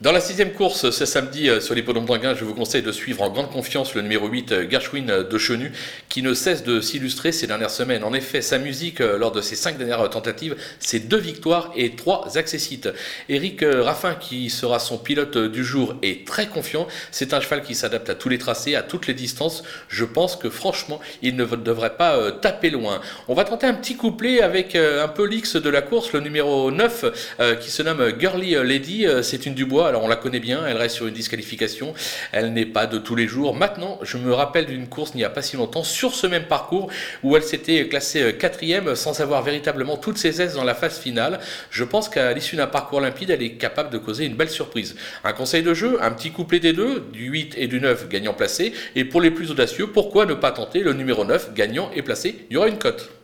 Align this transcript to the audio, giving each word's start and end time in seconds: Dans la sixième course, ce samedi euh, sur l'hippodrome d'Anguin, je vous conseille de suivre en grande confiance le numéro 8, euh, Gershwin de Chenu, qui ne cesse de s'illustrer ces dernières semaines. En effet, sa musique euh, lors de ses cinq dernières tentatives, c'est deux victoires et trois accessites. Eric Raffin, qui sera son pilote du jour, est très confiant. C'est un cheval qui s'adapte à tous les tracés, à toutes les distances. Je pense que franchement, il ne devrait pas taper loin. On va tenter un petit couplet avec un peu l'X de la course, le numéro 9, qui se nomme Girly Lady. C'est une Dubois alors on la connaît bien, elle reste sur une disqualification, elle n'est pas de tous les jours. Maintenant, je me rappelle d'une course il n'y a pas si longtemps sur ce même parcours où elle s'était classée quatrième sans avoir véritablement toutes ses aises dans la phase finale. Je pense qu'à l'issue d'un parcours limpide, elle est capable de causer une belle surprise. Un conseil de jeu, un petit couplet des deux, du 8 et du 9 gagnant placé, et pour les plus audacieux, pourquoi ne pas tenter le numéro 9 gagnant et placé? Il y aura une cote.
Dans 0.00 0.12
la 0.12 0.22
sixième 0.22 0.54
course, 0.54 0.88
ce 0.88 1.04
samedi 1.04 1.50
euh, 1.50 1.60
sur 1.60 1.74
l'hippodrome 1.74 2.06
d'Anguin, 2.06 2.34
je 2.34 2.46
vous 2.46 2.54
conseille 2.54 2.80
de 2.80 2.90
suivre 2.90 3.20
en 3.20 3.28
grande 3.28 3.50
confiance 3.50 3.94
le 3.94 4.00
numéro 4.00 4.28
8, 4.28 4.52
euh, 4.52 4.66
Gershwin 4.66 5.24
de 5.28 5.38
Chenu, 5.38 5.72
qui 6.08 6.22
ne 6.22 6.32
cesse 6.32 6.64
de 6.64 6.80
s'illustrer 6.80 7.32
ces 7.32 7.46
dernières 7.46 7.68
semaines. 7.68 8.02
En 8.02 8.14
effet, 8.14 8.40
sa 8.40 8.56
musique 8.56 9.02
euh, 9.02 9.18
lors 9.18 9.30
de 9.30 9.42
ses 9.42 9.56
cinq 9.56 9.76
dernières 9.76 10.08
tentatives, 10.08 10.56
c'est 10.78 11.00
deux 11.00 11.18
victoires 11.18 11.70
et 11.76 11.96
trois 11.96 12.38
accessites. 12.38 12.88
Eric 13.28 13.62
Raffin, 13.62 14.14
qui 14.14 14.48
sera 14.48 14.78
son 14.78 14.96
pilote 14.96 15.36
du 15.36 15.66
jour, 15.66 15.94
est 16.00 16.26
très 16.26 16.46
confiant. 16.46 16.88
C'est 17.10 17.34
un 17.34 17.40
cheval 17.42 17.60
qui 17.60 17.74
s'adapte 17.74 18.08
à 18.08 18.14
tous 18.14 18.30
les 18.30 18.38
tracés, 18.38 18.76
à 18.76 18.82
toutes 18.82 19.06
les 19.06 19.12
distances. 19.12 19.62
Je 19.88 20.06
pense 20.06 20.34
que 20.34 20.48
franchement, 20.48 20.98
il 21.20 21.36
ne 21.36 21.44
devrait 21.44 21.96
pas 21.96 22.32
taper 22.32 22.70
loin. 22.70 23.02
On 23.28 23.34
va 23.34 23.44
tenter 23.44 23.66
un 23.66 23.74
petit 23.74 23.96
couplet 23.96 24.40
avec 24.40 24.76
un 24.76 25.08
peu 25.08 25.26
l'X 25.26 25.56
de 25.56 25.68
la 25.68 25.82
course, 25.82 26.14
le 26.14 26.20
numéro 26.20 26.70
9, 26.70 27.58
qui 27.60 27.70
se 27.70 27.82
nomme 27.82 28.18
Girly 28.18 28.54
Lady. 28.64 29.06
C'est 29.22 29.44
une 29.44 29.52
Dubois 29.52 29.89
alors 29.90 30.04
on 30.04 30.08
la 30.08 30.16
connaît 30.16 30.40
bien, 30.40 30.66
elle 30.66 30.76
reste 30.76 30.96
sur 30.96 31.06
une 31.06 31.14
disqualification, 31.14 31.94
elle 32.32 32.52
n'est 32.52 32.64
pas 32.64 32.86
de 32.86 32.98
tous 32.98 33.14
les 33.14 33.26
jours. 33.26 33.54
Maintenant, 33.54 33.98
je 34.02 34.16
me 34.16 34.32
rappelle 34.32 34.66
d'une 34.66 34.88
course 34.88 35.10
il 35.14 35.18
n'y 35.18 35.24
a 35.24 35.30
pas 35.30 35.42
si 35.42 35.56
longtemps 35.56 35.84
sur 35.84 36.14
ce 36.14 36.26
même 36.26 36.44
parcours 36.44 36.90
où 37.22 37.36
elle 37.36 37.42
s'était 37.42 37.88
classée 37.88 38.34
quatrième 38.38 38.94
sans 38.94 39.20
avoir 39.20 39.42
véritablement 39.42 39.96
toutes 39.96 40.18
ses 40.18 40.40
aises 40.40 40.54
dans 40.54 40.64
la 40.64 40.74
phase 40.74 40.98
finale. 40.98 41.40
Je 41.70 41.84
pense 41.84 42.08
qu'à 42.08 42.32
l'issue 42.32 42.56
d'un 42.56 42.66
parcours 42.66 43.00
limpide, 43.00 43.30
elle 43.30 43.42
est 43.42 43.52
capable 43.52 43.90
de 43.90 43.98
causer 43.98 44.24
une 44.24 44.34
belle 44.34 44.50
surprise. 44.50 44.96
Un 45.24 45.32
conseil 45.32 45.62
de 45.62 45.74
jeu, 45.74 45.98
un 46.00 46.12
petit 46.12 46.30
couplet 46.30 46.60
des 46.60 46.72
deux, 46.72 47.00
du 47.12 47.26
8 47.26 47.54
et 47.58 47.66
du 47.66 47.80
9 47.80 48.08
gagnant 48.08 48.32
placé, 48.32 48.72
et 48.94 49.04
pour 49.04 49.20
les 49.20 49.30
plus 49.30 49.50
audacieux, 49.50 49.88
pourquoi 49.88 50.26
ne 50.26 50.34
pas 50.34 50.52
tenter 50.52 50.80
le 50.80 50.92
numéro 50.92 51.24
9 51.24 51.54
gagnant 51.54 51.90
et 51.94 52.02
placé? 52.02 52.46
Il 52.50 52.54
y 52.54 52.56
aura 52.56 52.68
une 52.68 52.78
cote. 52.78 53.19